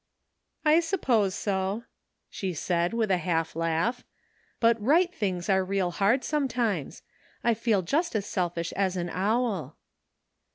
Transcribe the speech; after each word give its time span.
""I 0.65 0.79
suppose 0.79 1.35
so," 1.35 1.83
she 2.27 2.55
said, 2.55 2.91
with 2.91 3.11
a 3.11 3.19
half 3.19 3.55
laugh; 3.55 4.03
"but 4.59 4.81
right 4.81 5.13
things 5.13 5.47
are 5.47 5.63
real 5.63 5.91
hard 5.91 6.23
sometimes. 6.23 7.03
I 7.43 7.53
feel 7.53 7.83
just 7.83 8.15
as 8.15 8.25
selfish 8.25 8.71
as 8.71 8.97
an 8.97 9.11
owl." 9.11 9.77